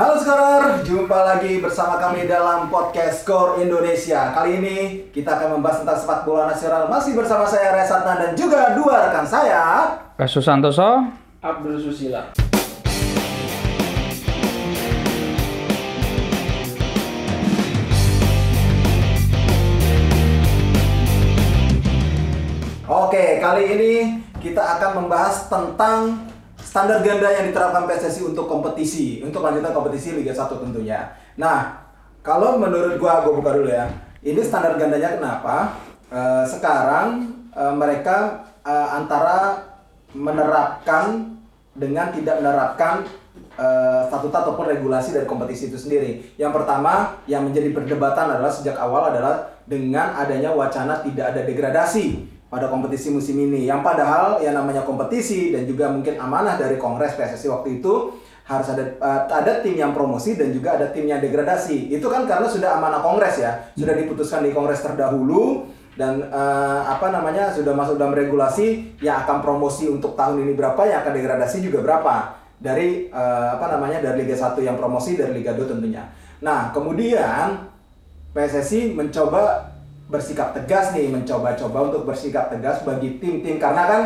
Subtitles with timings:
[0.00, 4.32] Halo Scorer, jumpa lagi bersama kami dalam podcast Skor Indonesia.
[4.32, 4.76] Kali ini
[5.12, 9.28] kita akan membahas tentang sepak bola nasional masih bersama saya Resatna dan juga dua rekan
[9.28, 9.92] saya.
[10.16, 11.04] Kasus Santoso,
[11.44, 12.32] Abdul Susila.
[22.88, 23.94] Oke, kali ini
[24.40, 26.29] kita akan membahas tentang
[26.70, 31.18] standar ganda yang diterapkan PSSI untuk kompetisi, untuk lanjutan kompetisi Liga 1 tentunya.
[31.34, 31.82] Nah,
[32.22, 33.90] kalau menurut gua, gua buka dulu ya.
[34.22, 35.74] Ini standar gandanya kenapa?
[36.14, 39.66] Eh, sekarang eh, mereka eh, antara
[40.14, 41.34] menerapkan
[41.74, 43.02] dengan tidak menerapkan
[43.58, 46.38] eh, statuta ataupun regulasi dari kompetisi itu sendiri.
[46.38, 52.29] Yang pertama yang menjadi perdebatan adalah sejak awal adalah dengan adanya wacana tidak ada degradasi
[52.50, 53.70] pada kompetisi musim ini.
[53.70, 58.18] Yang padahal yang namanya kompetisi dan juga mungkin amanah dari Kongres PSSI waktu itu
[58.50, 61.94] harus ada eh, ada tim yang promosi dan juga ada tim yang degradasi.
[61.94, 67.14] Itu kan karena sudah amanah Kongres ya, sudah diputuskan di Kongres terdahulu dan eh, apa
[67.14, 71.62] namanya sudah masuk dalam regulasi yang akan promosi untuk tahun ini berapa, yang akan degradasi
[71.62, 72.14] juga berapa
[72.58, 76.10] dari eh, apa namanya dari Liga 1 yang promosi dari Liga 2 tentunya.
[76.42, 77.70] Nah, kemudian
[78.34, 79.69] PSSI mencoba
[80.10, 83.56] bersikap tegas nih, mencoba-coba untuk bersikap tegas bagi tim-tim.
[83.62, 84.02] Karena kan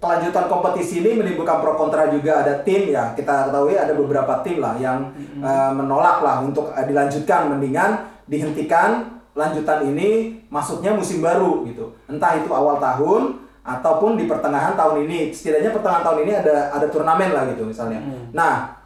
[0.00, 2.44] kelanjutan kompetisi ini menimbulkan pro kontra juga.
[2.44, 6.84] Ada tim ya kita ketahui ada beberapa tim lah yang eh, menolak lah untuk eh,
[6.88, 7.52] dilanjutkan.
[7.52, 7.90] Mendingan
[8.24, 11.92] dihentikan lanjutan ini masuknya musim baru gitu.
[12.08, 15.30] Entah itu awal tahun ataupun di pertengahan tahun ini.
[15.36, 18.00] Setidaknya pertengahan tahun ini ada ada turnamen lah gitu misalnya.
[18.32, 18.80] Nah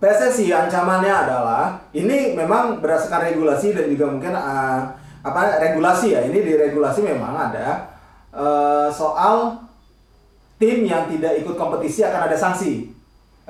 [0.00, 4.80] PSSI ancamannya adalah ini memang berdasarkan regulasi dan juga mungkin eh,
[5.20, 7.92] apa regulasi ya ini di regulasi memang ada
[8.32, 9.60] eh, soal
[10.56, 12.88] tim yang tidak ikut kompetisi akan ada sanksi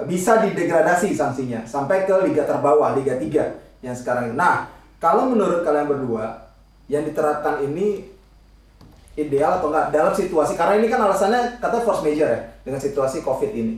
[0.08, 4.32] bisa didegradasi sanksinya sampai ke liga terbawah liga 3 yang sekarang.
[4.32, 6.48] Nah kalau menurut kalian berdua
[6.88, 8.08] yang diterapkan ini
[9.18, 13.20] ideal atau enggak dalam situasi karena ini kan alasannya kata force major ya dengan situasi
[13.20, 13.74] covid ini.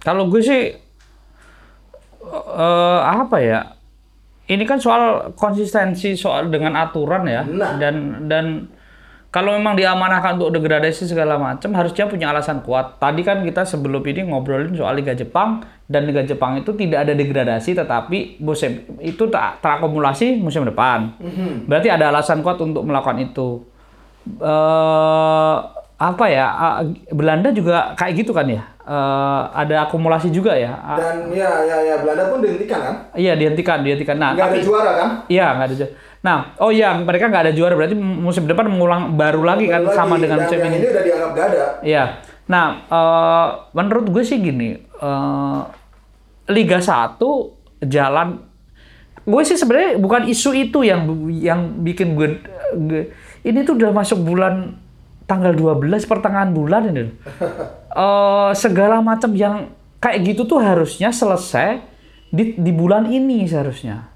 [0.00, 0.70] kalau gue sih
[2.30, 3.75] eh apa ya?
[4.46, 7.82] Ini kan soal konsistensi soal dengan aturan ya Nah.
[7.82, 8.44] dan dan
[9.26, 12.96] kalau memang diamanahkan untuk degradasi segala macam harusnya punya alasan kuat.
[12.96, 17.12] Tadi kan kita sebelum ini ngobrolin soal Liga Jepang dan Liga Jepang itu tidak ada
[17.12, 21.12] degradasi tetapi musim itu tak terakumulasi musim depan.
[21.68, 23.60] Berarti ada alasan kuat untuk melakukan itu.
[24.40, 25.56] eh
[25.96, 26.46] apa ya?
[27.08, 28.62] Belanda juga kayak gitu kan ya?
[28.86, 30.70] Eh, ada akumulasi juga ya?
[30.94, 32.94] Dan ya ya ya Belanda pun dihentikan kan?
[33.12, 34.14] Iya dihentikan, dihentikan.
[34.14, 35.08] Nah, Nggak ada tapi juara kan?
[35.26, 35.92] iya nggak ada juara.
[36.22, 39.90] Nah, oh iya mereka nggak ada juara berarti musim depan mengulang baru lagi kan Lagi,
[39.92, 40.76] sama dengan musim ini.
[40.76, 41.64] ini udah dianggap gak ada.
[41.82, 42.04] Iya.
[42.46, 45.60] Nah, eh, menurut gue sih gini, eh,
[46.46, 47.18] Liga 1
[47.82, 48.38] jalan
[49.20, 52.38] gue sih sebenarnya bukan isu itu yang yang bikin gue,
[52.80, 53.10] gue-
[53.42, 54.78] ini tuh udah masuk bulan
[55.26, 57.04] tanggal 12 pertengahan bulan ini.
[57.96, 61.80] Eh, segala macam yang kayak gitu tuh harusnya selesai
[62.28, 64.12] di di bulan ini seharusnya.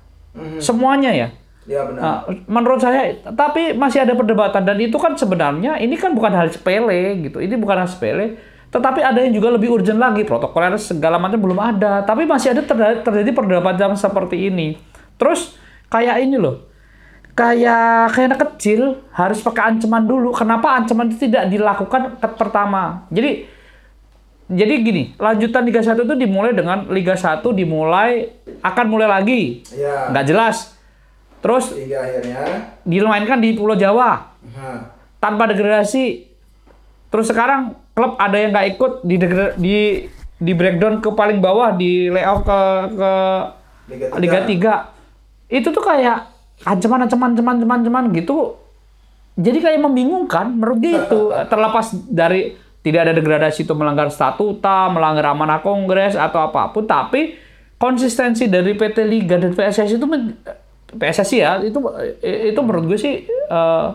[0.60, 1.28] Semuanya ya.
[1.64, 2.00] Ya benar.
[2.00, 6.52] Nah, menurut saya, tapi masih ada perdebatan dan itu kan sebenarnya ini kan bukan hal
[6.52, 7.40] sepele gitu.
[7.40, 8.36] Ini bukan hal sepele,
[8.68, 10.28] tetapi ada yang juga lebih urgent lagi.
[10.28, 14.76] Protokoler segala macam belum ada, tapi masih ada terjadi, terjadi perdebatan seperti ini.
[15.16, 15.56] Terus
[15.88, 16.68] kayak ini loh,
[17.40, 20.36] kayak kayak anak kecil harus pakai ancaman dulu.
[20.36, 23.08] Kenapa ancaman itu tidak dilakukan ke pertama?
[23.08, 23.48] Jadi
[24.50, 28.28] jadi gini, lanjutan Liga 1 itu dimulai dengan Liga 1 dimulai
[28.60, 29.62] akan mulai lagi.
[29.70, 30.10] Ya.
[30.10, 30.56] Nggak jelas.
[31.40, 32.42] Terus Hingga akhirnya.
[32.84, 36.28] dimainkan di Pulau Jawa Nah, tanpa degradasi.
[37.08, 39.76] Terus sekarang klub ada yang nggak ikut di degra- di
[40.36, 42.58] di breakdown ke paling bawah di layoff ke
[42.92, 43.10] ke
[43.88, 44.38] Liga tiga.
[44.48, 44.84] Liga
[45.48, 45.56] 3.
[45.62, 48.56] Itu tuh kayak ancaman-ancaman ancaman ancaman gitu.
[49.40, 55.32] Jadi kayak membingungkan menurut dia itu terlepas dari tidak ada degradasi itu melanggar statuta, melanggar
[55.32, 57.36] amanah kongres atau apa pun, tapi
[57.80, 60.06] konsistensi dari PT Liga dan PSSI itu
[60.90, 61.78] PSSI ya itu
[62.20, 63.86] itu menurut gue sih eh,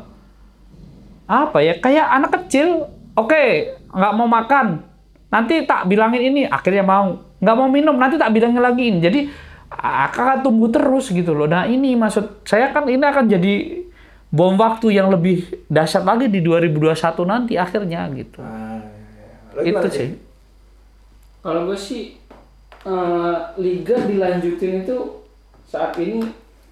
[1.26, 3.46] apa ya kayak anak kecil oke
[3.94, 4.96] nggak mau makan
[5.36, 7.20] nanti tak bilangin ini akhirnya mau.
[7.44, 9.00] Nggak mau minum nanti tak bilangin lagi ini.
[9.04, 9.20] Jadi
[9.78, 13.84] akan tumbuh terus gitu loh nah ini maksud saya kan ini akan jadi
[14.28, 18.80] bom waktu yang lebih dahsyat lagi di 2021 nanti akhirnya gitu Nah,
[19.56, 19.78] ya, ya.
[19.78, 20.10] Lo itu sih?
[21.40, 22.18] Kalau gue sih
[22.84, 24.98] eh, liga dilanjutin itu
[25.66, 26.22] saat ini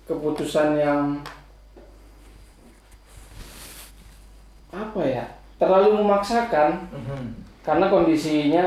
[0.04, 1.18] keputusan yang
[4.74, 5.26] apa ya
[5.56, 7.24] terlalu memaksakan Mhm.
[7.62, 8.66] karena kondisinya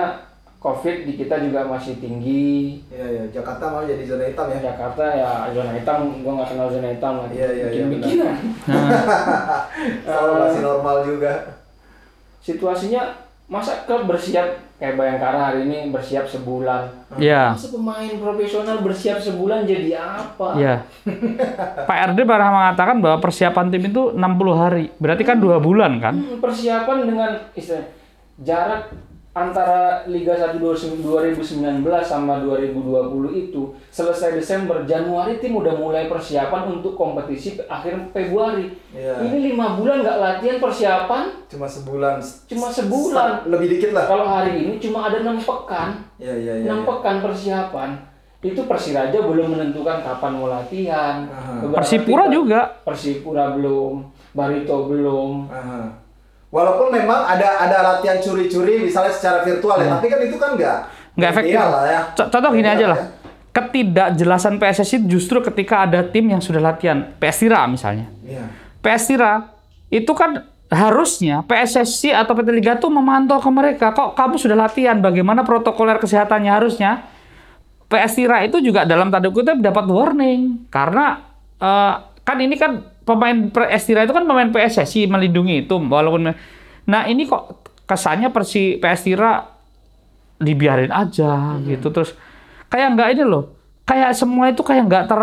[0.66, 2.82] COVID di kita juga masih tinggi.
[2.90, 4.58] Iya iya, Jakarta malah jadi zona hitam ya.
[4.66, 7.34] Jakarta ya zona hitam, gua nggak kenal zona hitam lagi.
[7.38, 8.34] Iya, iya, iya, Bikin-bikinan.
[10.02, 11.62] Kalau masih normal juga.
[12.42, 13.14] Situasinya
[13.46, 17.14] masa klub bersiap kayak Bayangkara hari ini bersiap sebulan.
[17.14, 17.54] Ya.
[17.54, 20.58] Masa pemain profesional bersiap sebulan jadi apa?
[20.58, 20.82] Ya.
[21.88, 24.18] Pak RD pernah mengatakan bahwa persiapan tim itu 60
[24.58, 24.90] hari.
[24.98, 26.18] Berarti kan dua bulan kan?
[26.18, 27.86] Hmm, persiapan dengan istilah
[28.42, 28.90] jarak
[29.36, 31.04] antara Liga 1 2019
[32.00, 32.80] sama 2020
[33.36, 39.20] itu selesai Desember Januari tim udah mulai persiapan untuk kompetisi akhir Februari Iya.
[39.22, 42.16] ini lima bulan nggak latihan persiapan Cuma sebulan.
[42.48, 43.44] Cuma sebulan.
[43.46, 44.08] Lebih dikit lah.
[44.08, 46.64] kalau hari ini cuma ada enam pekan Iya iya iya.
[46.64, 47.90] enam pekan persiapan
[48.40, 51.60] itu Persiraja belum menentukan kapan mau latihan Aha.
[51.60, 52.60] Beberapa Persipura juga.
[52.88, 54.00] Persipura belum
[54.32, 56.05] Barito belum Aha.
[56.56, 60.76] Walaupun memang ada ada latihan curi-curi misalnya secara virtual ya, tapi kan itu kan nggak
[61.12, 61.56] Nggak efektif.
[61.56, 62.00] lah ya.
[62.12, 62.98] Co- Contoh gini aja lah.
[62.98, 63.06] ya.
[63.52, 67.12] Ketidakjelasan PSSI justru ketika ada tim yang sudah latihan.
[67.14, 68.08] PS Tira misalnya.
[68.20, 68.48] Iya.
[68.80, 69.32] PS Tira
[69.88, 73.90] itu kan harusnya PSSI atau PT Liga tuh memantau ke mereka.
[73.90, 74.96] Kok kamu sudah latihan?
[74.98, 77.04] Bagaimana protokoler kesehatannya harusnya?
[77.86, 81.22] PS Tira itu juga dalam tanda kutip dapat warning karena
[81.56, 86.34] eh, kan ini kan pemain PS Tira itu kan pemain PSSI melindungi itu walaupun
[86.90, 89.46] nah ini kok kesannya Persi PS Tira
[90.42, 92.12] dibiarin aja gitu terus
[92.66, 93.56] kayak nggak ini loh
[93.86, 95.22] kayak semua itu kayak nggak ter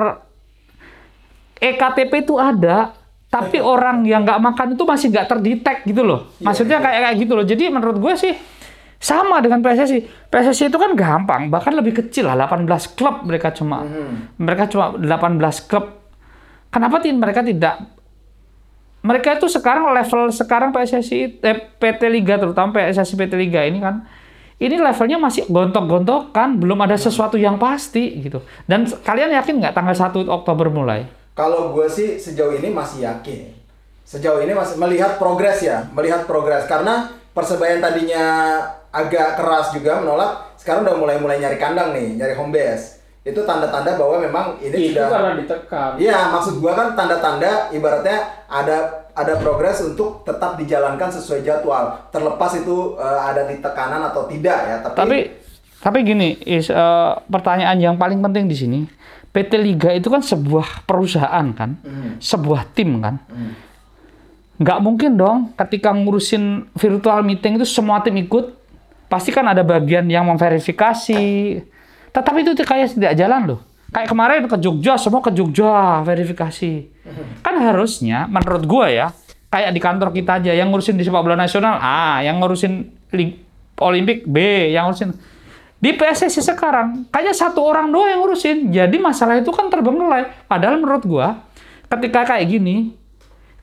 [1.64, 2.92] EKTP itu ada,
[3.32, 6.36] tapi orang yang nggak makan itu masih nggak terdetek gitu loh.
[6.44, 7.46] Maksudnya kayak kayak gitu loh.
[7.48, 8.36] Jadi menurut gue sih
[9.00, 10.28] sama dengan PSSI.
[10.28, 12.68] PSSI itu kan gampang, bahkan lebih kecil lah, 18
[13.00, 13.88] klub mereka cuma
[14.36, 15.40] mereka cuma 18
[15.72, 16.03] klub.
[16.74, 17.94] Kenapa mereka tidak
[19.04, 24.08] mereka itu sekarang level sekarang PSSI eh, PT Liga terutama PSSI PT Liga ini kan
[24.64, 28.40] ini levelnya masih gontok-gontokan, belum ada sesuatu yang pasti gitu.
[28.64, 31.04] Dan kalian yakin nggak tanggal 1 Oktober mulai?
[31.36, 33.52] Kalau gue sih sejauh ini masih yakin.
[34.08, 38.24] Sejauh ini masih melihat progres ya, melihat progres karena persebaya tadinya
[38.94, 43.03] agak keras juga menolak, sekarang udah mulai-mulai nyari kandang nih, nyari home base.
[43.24, 48.44] Itu tanda-tanda bahwa memang ini itu sudah karena ditekan Iya, maksud gua kan tanda-tanda ibaratnya
[48.52, 52.12] ada ada progres untuk tetap dijalankan sesuai jadwal.
[52.12, 55.20] Terlepas itu eh, ada di tekanan atau tidak ya, tapi, Tapi
[55.80, 58.80] tapi gini, is eh, pertanyaan yang paling penting di sini,
[59.32, 61.80] PT Liga itu kan sebuah perusahaan kan,
[62.20, 63.18] sebuah tim kan.
[64.62, 68.54] Nggak mungkin dong ketika ngurusin virtual meeting itu semua tim ikut,
[69.10, 71.24] pasti kan ada bagian yang memverifikasi.
[72.14, 73.60] Tetapi itu kayak tidak jalan loh.
[73.94, 76.90] Kayak kemarin ke Jogja, semua ke Jogja verifikasi.
[77.46, 79.08] Kan harusnya, menurut gua ya,
[79.54, 82.90] kayak di kantor kita aja, yang ngurusin di sepak bola nasional A, yang ngurusin
[83.82, 85.14] Olimpik B, yang ngurusin
[85.84, 88.72] di PSSI sekarang kayaknya satu orang doang yang ngurusin.
[88.72, 90.48] Jadi masalah itu kan terbengkelai.
[90.48, 91.44] Padahal menurut gua,
[91.92, 92.96] ketika kayak gini,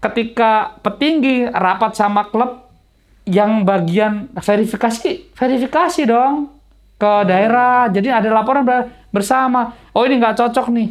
[0.04, 2.70] ketika petinggi rapat sama klub
[3.24, 6.59] yang bagian verifikasi, verifikasi dong
[7.00, 7.88] ke daerah.
[7.88, 9.72] Jadi ada laporan ber- bersama.
[9.96, 10.88] Oh ini nggak cocok nih.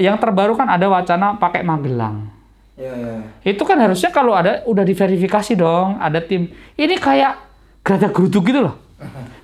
[0.00, 2.32] Yang terbaru kan ada wacana pakai Magelang.
[2.80, 3.14] ya, ya.
[3.44, 6.48] Itu kan harusnya kalau ada udah diverifikasi dong, ada tim.
[6.74, 7.36] Ini kayak
[7.84, 8.80] gerada geruduk gitu loh.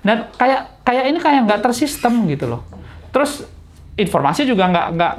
[0.01, 2.65] Dan kayak kayak ini kayak nggak tersistem gitu loh.
[3.13, 3.45] Terus
[3.93, 5.13] informasi juga nggak nggak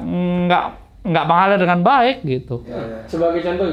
[0.50, 0.64] nggak
[1.00, 2.60] nggak mengalir dengan baik gitu.
[2.68, 3.00] ya, ya.
[3.08, 3.66] sebagai contoh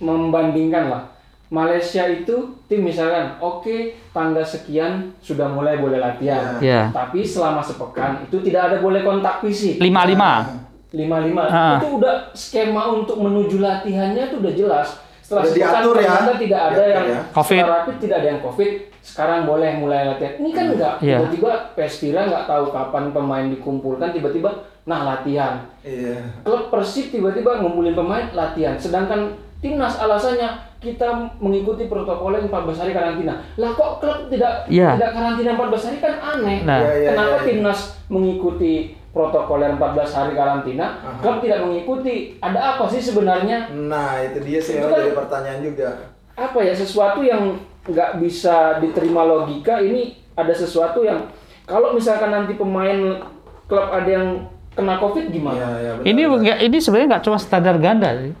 [0.00, 1.02] membandingkan lah
[1.50, 3.76] Malaysia itu tim misalkan oke
[4.08, 6.86] tanggal sekian sudah mulai boleh latihan Ya.
[6.88, 10.46] tapi selama sepekan itu tidak ada boleh kontak fisik Lima lima.
[10.90, 11.76] lima lima Ah.
[11.76, 14.88] itu udah skema untuk menuju latihannya itu udah jelas
[15.20, 16.14] setelah Udah sepekan diatur ya.
[16.36, 17.20] tidak ada Diatur yang ya.
[17.32, 17.62] Covid.
[17.64, 21.18] rapid tidak ada yang covid sekarang boleh mulai latihan ini kan enggak Iya.
[21.18, 24.50] tiba-tiba Pestira nggak tahu kapan pemain dikumpulkan tiba-tiba
[24.84, 26.14] nah latihan Iya.
[26.42, 31.08] klub Persib tiba-tiba ngumpulin pemain latihan sedangkan timnas alasannya kita
[31.38, 33.44] mengikuti protokolnya 14 hari karantina.
[33.54, 34.96] Lah kok klub tidak Iya.
[34.96, 36.58] tidak karantina 14 hari kan aneh.
[36.64, 36.78] Nah.
[36.80, 37.46] Iya, iya, kenapa iya.
[37.46, 38.72] timnas mengikuti
[39.12, 40.86] protokoler 14 hari karantina?
[41.20, 42.40] Klub tidak mengikuti.
[42.40, 43.68] Ada apa sih sebenarnya?
[43.70, 45.88] Nah, itu dia sih Itu kan- jadi pertanyaan juga.
[46.32, 46.72] apa ya?
[46.72, 49.76] Sesuatu yang nggak bisa diterima logika.
[49.76, 51.28] Ini ada sesuatu yang
[51.68, 53.20] kalau misalkan nanti pemain
[53.68, 56.38] klub ada yang kena covid gimana Iya, iya, benar, Ini benar.
[56.40, 58.32] nggak ini sebenarnya nggak cuma standar ganda sih.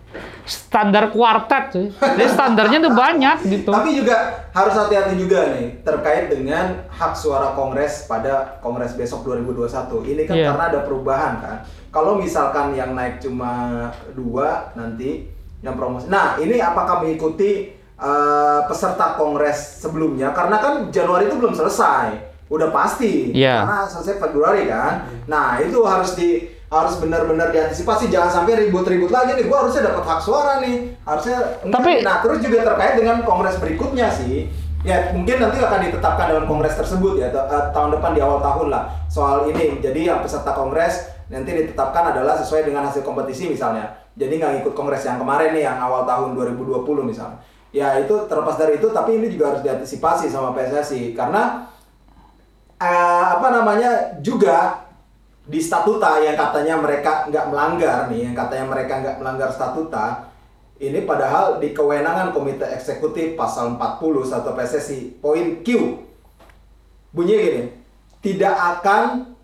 [0.42, 1.86] Standar kuartet sih.
[1.92, 3.70] Jadi standarnya tuh banyak gitu.
[3.70, 4.16] Tapi juga
[4.50, 10.06] harus hati-hati juga nih terkait dengan hak suara Kongres pada Kongres besok 2021.
[10.06, 10.46] Ini kan Iya.
[10.50, 11.56] karena ada perubahan kan.
[11.90, 15.26] Kalau misalkan yang naik cuma dua nanti
[15.60, 16.06] yang promosi.
[16.06, 17.68] Nah, ini apakah mengikuti
[18.00, 22.29] eh, peserta kongres sebelumnya karena kan Januari itu belum selesai.
[22.50, 23.30] Udah pasti.
[23.30, 23.62] Iya.
[23.62, 25.06] Karena selesai Februari kan.
[25.30, 28.10] Nah, itu harus di harus benar-benar diantisipasi.
[28.10, 29.46] Jangan sampai ribut-ribut lagi nih.
[29.46, 30.98] Gua harusnya dapat hak suara nih.
[31.06, 34.50] Harusnya Tapi- nah terus juga terkait dengan kongres berikutnya sih.
[34.82, 38.66] Ya mungkin nanti akan ditetapkan dalam kongres tersebut ya eh, tahun depan di awal tahun
[38.74, 38.82] lah.
[39.06, 39.78] Soal ini.
[39.78, 43.86] Jadi yang peserta kongres nanti ditetapkan adalah sesuai dengan hasil kompetisi misalnya.
[44.18, 47.38] Jadi nggak ikut kongres yang kemarin nih yang awal tahun 2020 misalnya.
[47.70, 51.70] Ya itu terlepas dari itu tapi ini juga harus diantisipasi sama PSSI karena
[52.80, 54.88] eh, apa namanya juga
[55.44, 60.32] di statuta yang katanya mereka nggak melanggar nih, yang katanya mereka nggak melanggar statuta,
[60.80, 65.66] ini padahal di kewenangan Komite Eksekutif pasal 40 satu PSSI poin Q
[67.10, 67.62] bunyinya gini,
[68.22, 69.34] tidak akan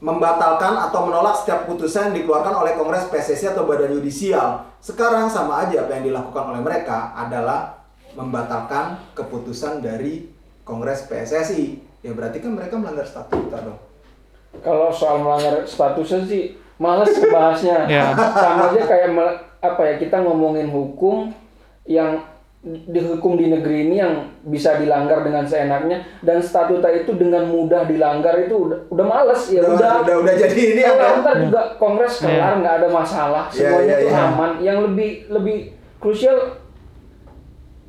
[0.00, 4.64] membatalkan atau menolak setiap putusan yang dikeluarkan oleh Kongres PSSI atau badan yudisial.
[4.80, 7.84] Sekarang sama aja apa yang dilakukan oleh mereka adalah
[8.16, 10.32] membatalkan keputusan dari
[10.64, 11.89] Kongres PSSI.
[12.00, 13.80] Ya berarti kan mereka melanggar statuta dong.
[14.60, 16.42] Kalau soal melanggar statusnya sih
[16.76, 17.84] males bahasnya.
[17.92, 18.16] Ya.
[18.16, 21.28] Sama aja kayak mel- apa ya kita ngomongin hukum
[21.84, 22.16] yang
[22.62, 28.36] dihukum di negeri ini yang bisa dilanggar dengan seenaknya dan statuta itu dengan mudah dilanggar
[28.36, 31.24] itu udah udah males ya Udah- udah udah- udah jadi ini apa?
[31.24, 34.28] ntar juga kongres kelar nggak ada masalah semuanya iya, itu iya.
[34.28, 36.36] aman yang lebih lebih krusial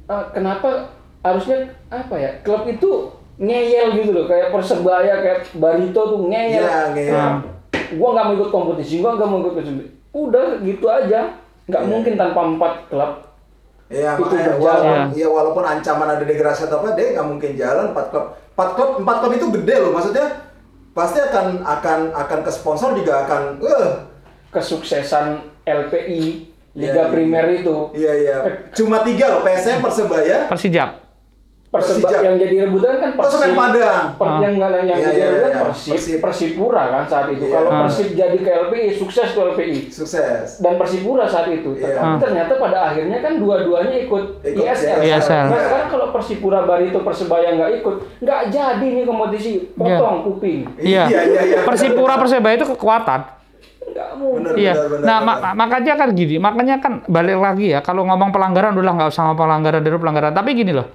[0.07, 0.87] eh, kenapa
[1.19, 6.79] harusnya apa ya klub itu ngeyel gitu loh kayak persebaya kayak barito tuh ngeyel Iya,
[6.93, 7.15] ngeyel.
[7.17, 7.33] Nah,
[7.97, 11.19] gua nggak mau ikut kompetisi gua nggak mau ikut kompetisi udah gitu aja
[11.65, 11.89] nggak Iya.
[11.89, 13.11] mungkin tanpa empat klub
[13.91, 14.63] Iya, Itu makanya berjalan.
[14.63, 18.25] walaupun, ya, walaupun ancaman ada degradasi atau apa, dia nggak mungkin jalan empat klub.
[18.55, 20.25] Empat klub, empat klub itu gede loh, maksudnya
[20.91, 23.89] pasti akan akan akan ke sponsor juga akan, eh,
[24.49, 25.25] kesuksesan
[25.63, 26.23] LPI
[26.71, 27.11] Liga Iya, iya.
[27.11, 28.37] Primer itu iya iya.
[28.71, 31.00] Cuma tiga loh, PSM, Persebaya, Persijap.
[31.71, 32.19] Perseba Persijap.
[32.21, 34.03] yang jadi rebutan kan Oh, Semen Padang.
[34.13, 34.37] Per, Ah.
[34.37, 35.61] yang nggak yang Iya, jadi iya, rebutan iya.
[35.63, 36.17] Persib, Persib.
[36.19, 37.43] Persipura kan saat itu.
[37.43, 37.53] Iya.
[37.55, 37.79] Kalau Ah.
[37.81, 40.59] Persib jadi ke LPI sukses tuh LPI sukses.
[40.59, 41.71] dan Persipura saat itu.
[41.73, 41.95] Iya.
[41.95, 42.19] Tapi Ah.
[42.19, 44.99] ternyata pada akhirnya kan dua-duanya ikut, Ikut ISL.
[44.99, 45.47] ISL.
[45.47, 50.67] Nah sekarang kalau Persipura Barito Persebaya nggak ikut, nggak jadi nih kompetisi potong kuping.
[50.75, 51.07] Iya.
[51.07, 51.57] Iya, iya, iya.
[51.63, 53.39] Persipura Persebaya itu kekuatan.
[54.11, 54.73] Bener, Iya.
[54.73, 55.39] bener, bener, Nah, bener.
[55.41, 59.23] ma- makanya kan gini, makanya kan balik lagi ya kalau ngomong pelanggaran udah nggak usah
[59.25, 60.31] ngomong pelanggaran dulu pelanggaran.
[60.31, 60.87] Tapi gini loh.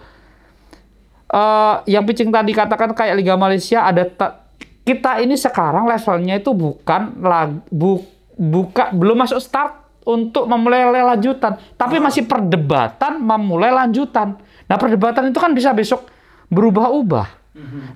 [1.27, 4.47] Eh yang Picing tadi katakan kayak Liga Malaysia ada ta-
[4.87, 7.99] kita ini sekarang levelnya itu bukan lag, bu,
[8.33, 9.75] buka belum masuk start
[10.07, 14.39] untuk memulai lanjutan, tapi masih perdebatan memulai lanjutan.
[14.71, 16.07] Nah, perdebatan itu kan bisa besok
[16.47, 17.27] berubah-ubah.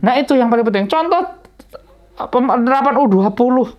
[0.03, 0.91] Nah, itu yang paling penting.
[0.91, 1.23] Contoh
[2.19, 3.71] penerapan U20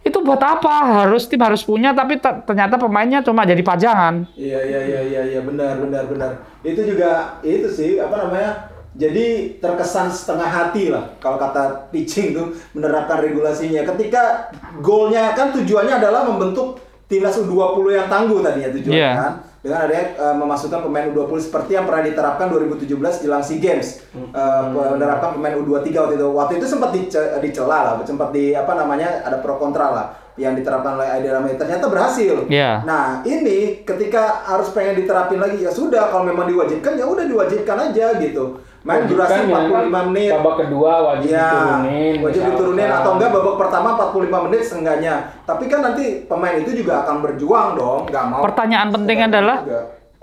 [0.00, 1.04] itu buat apa?
[1.04, 4.24] Harus tim harus punya, tapi te- ternyata pemainnya cuma jadi pajangan.
[4.32, 6.30] Iya iya iya iya iya benar benar benar.
[6.64, 8.77] Itu juga itu sih apa namanya?
[8.98, 9.26] Jadi
[9.56, 13.86] terkesan setengah hati lah kalau kata pitching tuh menerapkan regulasinya.
[13.86, 16.76] Ketika goalnya kan tujuannya adalah membentuk
[17.06, 19.12] timnas U20 yang tangguh tadinya tujuannya Iya.
[19.14, 19.32] kan.
[19.58, 22.90] Dengan adanya eh, memasukkan pemain U20 seperti yang pernah diterapkan 2017
[23.20, 24.02] jelang SEA Games.
[24.12, 26.26] Eh, menerapkan pemain U23 waktu itu.
[26.28, 30.06] Waktu itu sempat dice- dicela lah, sempat di apa namanya ada pro kontra lah
[30.38, 31.58] yang diterapkan oleh Aidil Ramli.
[31.58, 32.46] Ternyata berhasil.
[32.46, 32.86] Iya.
[32.86, 37.76] Nah, ini ketika harus pengen diterapin lagi ya sudah kalau memang diwajibkan ya udah diwajibkan
[37.90, 38.62] aja gitu.
[38.86, 40.30] Main durasi Wajibkan ya, 45 menit.
[40.38, 42.14] Babak kedua wajib Iya, diturunin.
[42.22, 42.48] wajib misalkan.
[42.54, 45.14] diturunin atau enggak babak pertama 45 menit seenggaknya.
[45.44, 48.40] Tapi kan nanti pemain itu juga akan berjuang dong, nggak mau.
[48.46, 49.80] Pertanyaan penting adalah juga.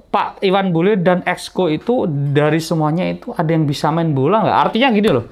[0.07, 4.57] Pak Iwan Bule dan Exco itu dari semuanya itu ada yang bisa main bola nggak?
[4.71, 5.25] Artinya gini loh,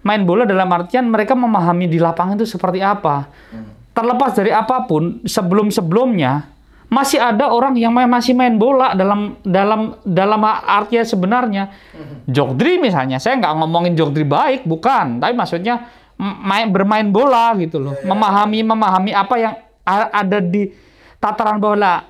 [0.00, 3.28] main bola dalam artian mereka memahami di lapangan itu seperti apa.
[3.96, 6.52] Terlepas dari apa pun, sebelum-sebelumnya
[6.86, 11.64] masih ada orang yang main- masih main bola dalam dalam dalam artinya sebenarnya.
[12.28, 15.88] Jogdri misalnya, saya nggak ngomongin Jogdri baik, bukan, tapi maksudnya
[16.20, 19.54] main bermain bola gitu loh, memahami memahami apa yang
[19.88, 20.68] ada di
[21.16, 22.04] tataran bola.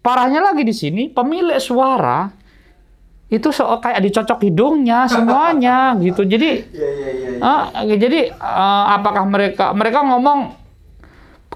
[0.00, 2.32] Parahnya lagi di sini pemilik suara
[3.28, 6.24] itu so kayak dicocok hidungnya semuanya gitu.
[6.24, 7.28] Jadi Iya iya iya.
[7.36, 7.44] iya.
[7.44, 10.56] ah, jadi eh, apakah mereka mereka ngomong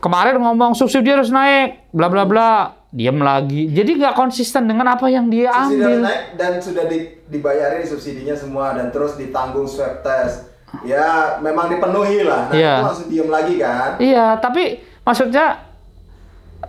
[0.03, 2.51] kemarin ngomong subsidi harus naik bla bla bla
[2.89, 3.71] diam lagi.
[3.71, 5.99] Jadi nggak konsisten dengan apa yang dia Subsidi ambil.
[6.03, 10.51] naik dan sudah di, dibayarin subsidinya semua dan terus ditanggung swab test.
[10.83, 12.49] Ya, memang dipenuhi lah.
[12.49, 12.75] Nah, Iya.
[12.75, 13.91] itu langsung diem lagi kan.
[13.97, 15.69] Iya, tapi maksudnya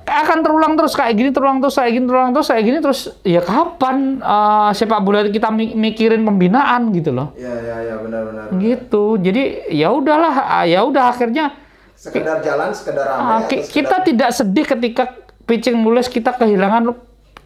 [0.04, 3.40] akan terulang terus kayak gini, terulang terus kayak gini, terulang terus kayak gini terus ya
[3.40, 7.32] kapan eh, sepak bola kita mi- mikirin pembinaan gitu loh.
[7.34, 8.46] Iya iya iya benar benar.
[8.54, 9.04] Gitu.
[9.18, 11.56] Jadi ya udahlah, ah, ya udah akhirnya
[12.04, 13.48] Sekedar jalan, sekedar ramai.
[13.48, 15.04] ki- atau kita sekedar- tidak sedih ketika
[15.42, 16.92] pitching mulus kita kehilangan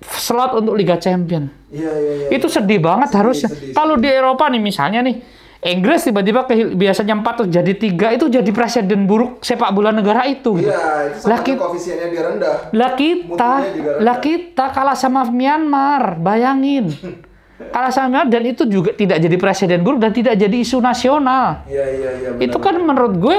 [0.03, 1.45] slot untuk Liga Champion.
[1.67, 2.27] Iya iya iya.
[2.31, 3.49] Itu sedih banget Sedih, harusnya.
[3.49, 5.21] sedih, Kalau di Eropa nih misalnya nih,
[5.59, 10.53] Inggris tiba-tiba biasanya 4 terus jadi tiga itu jadi presiden buruk sepak bola negara itu.
[10.55, 10.69] gitu.
[10.69, 12.55] Iya, itu Lah, sama kita- koefisiennya dia rendah.
[12.71, 13.95] Lah kita, rendah.
[13.99, 16.93] lah kita kalah sama Myanmar, bayangin.
[17.73, 21.65] kalah sama Myanmar dan itu juga tidak jadi presiden buruk dan tidak jadi isu nasional.
[21.65, 22.29] Iya iya iya.
[22.31, 23.37] benar, itu kan menurut gue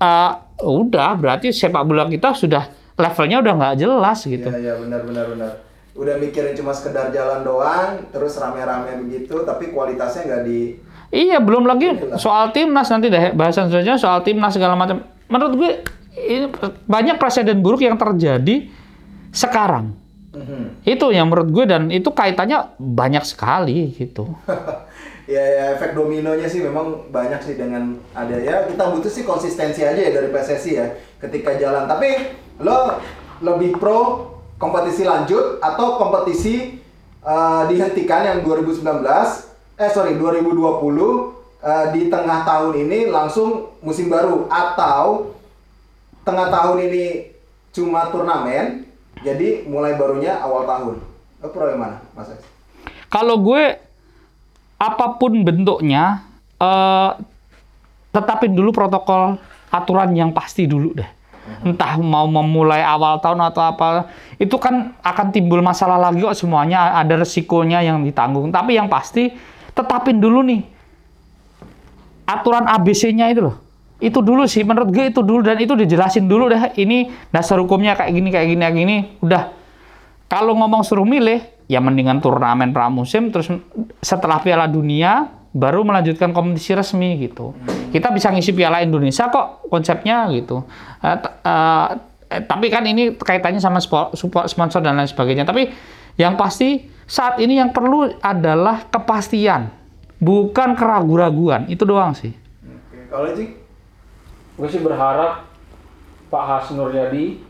[0.00, 2.64] uh, udah berarti sepak bola kita sudah
[2.96, 4.48] levelnya udah nggak jelas gitu.
[4.48, 5.52] Iya iya benar benar benar.
[5.96, 10.60] Udah mikirin cuma sekedar jalan doang, terus rame-rame begitu, tapi kualitasnya nggak di.
[11.08, 15.00] Iya, belum lagi soal timnas nanti deh bahasan selanjutnya soal timnas segala macam.
[15.32, 15.70] Menurut gue
[16.16, 16.46] ini
[16.84, 18.68] banyak presiden buruk yang terjadi
[19.32, 20.05] sekarang.
[20.36, 20.84] Mhm.
[20.84, 24.28] Itu yang menurut gue dan itu kaitannya banyak sekali gitu.
[25.32, 29.80] ya, ya efek dominonya sih memang banyak sih dengan ada ya kita butuh sih konsistensi
[29.80, 30.86] aja ya dari PSSI ya
[31.24, 31.88] ketika jalan.
[31.88, 33.00] Tapi lo
[33.40, 36.80] lebih pro kompetisi lanjut atau kompetisi
[37.24, 38.84] eh, dihentikan yang 2019
[39.76, 40.56] eh sorry 2020
[41.60, 45.36] eh, di tengah tahun ini langsung musim baru atau
[46.24, 47.04] tengah tahun ini
[47.76, 48.85] cuma turnamen
[49.24, 50.96] jadi mulai barunya awal tahun.
[51.40, 52.42] Lo pro yang mana, Mas Alex?
[53.12, 53.76] Kalau gue
[54.76, 56.24] apa pun bentuknya
[56.60, 57.10] eh
[58.12, 59.36] tetapin dulu protokol
[59.68, 61.10] aturan yang pasti dulu deh.
[61.62, 66.96] Entah mau memulai awal tahun atau apa, itu kan akan timbul masalah lagi kok semuanya
[66.96, 68.50] ada resikonya yang ditanggung.
[68.50, 69.30] Tapi yang pasti
[69.70, 70.64] tetapin dulu nih
[72.26, 73.65] aturan ABC-nya itu loh.
[73.96, 76.76] Itu dulu sih menurut gue itu dulu dan itu dijelasin dulu deh.
[76.76, 78.96] Ini dasar hukumnya kayak gini kayak gini kayak gini.
[79.24, 79.42] Udah
[80.26, 81.38] kalau ngomong suruh milih,
[81.70, 83.50] ya mendingan turnamen pramusim terus
[84.02, 87.56] setelah Piala Dunia baru melanjutkan kompetisi resmi gitu.
[87.94, 90.66] Kita bisa ngisi Piala Indonesia kok konsepnya gitu.
[91.00, 91.86] Eh, eh,
[92.44, 95.46] tapi kan ini kaitannya sama support sponsor dan lain sebagainya.
[95.46, 95.70] Tapi
[96.20, 99.70] yang pasti saat ini yang perlu adalah kepastian,
[100.18, 101.70] bukan keraguan-raguan.
[101.70, 102.34] Itu doang sih.
[103.08, 103.32] Kalau?
[104.56, 105.44] Gue sih berharap
[106.32, 107.44] Pak Hasnur Jadi,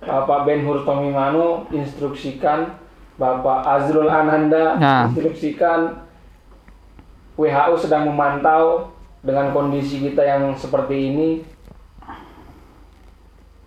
[0.00, 2.78] Bapak Ben Hur Tomimano instruksikan
[3.20, 5.04] Bapak Azrul Ananda Nah.
[5.10, 6.08] instruksikan
[7.36, 11.30] WHO sedang memantau dengan kondisi kita yang seperti ini.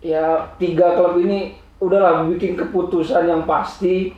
[0.04, 4.12] Ya tiga klub ini udahlah bikin keputusan yang pasti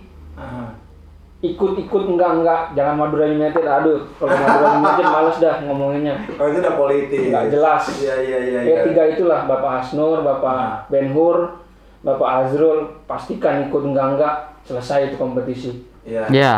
[1.45, 6.59] ikut-ikut enggak enggak jangan Madura United aduh kalau Madura United males dah ngomonginnya Oh itu
[6.65, 7.21] udah politik.
[7.29, 7.83] Nggak jelas.
[8.01, 8.61] Iya iya iya.
[8.65, 8.83] Ya iya.
[8.89, 11.61] tiga itulah Bapak Hasnur, Bapak Ben Hur,
[12.01, 15.85] Bapak Azrul pastikan ikut enggak enggak selesai itu kompetisi.
[16.09, 16.29] Iya.
[16.33, 16.55] Ya.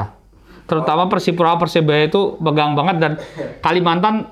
[0.69, 3.13] Terutama Persipura Persebaya itu megang banget dan
[3.65, 4.29] Kalimantan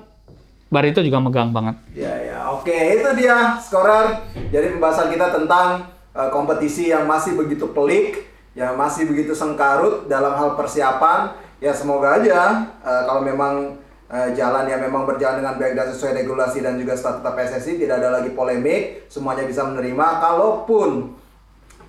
[0.67, 1.75] Barito juga megang banget.
[1.95, 2.39] Iya iya.
[2.51, 4.23] Oke itu dia skorer.
[4.51, 10.33] Jadi pembahasan kita tentang eh, kompetisi yang masih begitu pelik, yang masih begitu sengkarut dalam
[10.33, 11.37] hal persiapan.
[11.61, 13.77] Ya semoga aja eh, kalau memang
[14.09, 18.01] eh, jalan yang memang berjalan dengan baik dan sesuai regulasi dan juga statuta PSSI tidak
[18.01, 20.05] ada lagi polemik, semuanya bisa menerima.
[20.17, 21.13] Kalaupun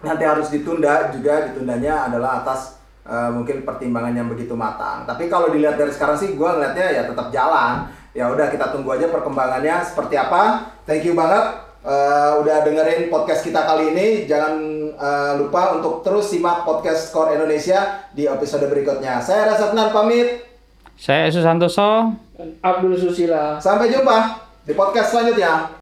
[0.05, 2.77] nanti harus ditunda juga ditundanya adalah atas
[3.09, 5.09] eh, mungkin pertimbangan yang begitu matang.
[5.09, 7.89] Tapi kalau dilihat dari sekarang sih gue ngeliatnya ya tetap jalan.
[8.13, 10.69] Ya udah kita tunggu aja perkembangannya seperti apa.
[10.85, 14.07] Thank you banget eh, udah dengerin podcast kita kali ini.
[14.29, 14.53] Jangan
[14.99, 19.23] eh, lupa untuk terus simak podcast Skor Indonesia di episode berikutnya.
[19.23, 20.43] Saya Rasa Tenar pamit.
[20.99, 22.13] Saya Yesus Santoso.
[22.61, 23.63] Abdul Susila.
[23.63, 25.78] Sampai jumpa di podcast selanjutnya.